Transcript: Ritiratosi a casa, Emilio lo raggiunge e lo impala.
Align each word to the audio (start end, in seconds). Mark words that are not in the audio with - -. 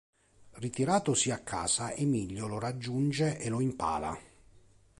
Ritiratosi 0.53 1.29
a 1.29 1.37
casa, 1.43 1.93
Emilio 1.93 2.47
lo 2.47 2.57
raggiunge 2.57 3.37
e 3.37 3.49
lo 3.49 3.59
impala. 3.61 4.19